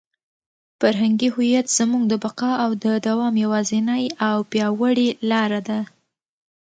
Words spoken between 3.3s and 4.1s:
یوازینۍ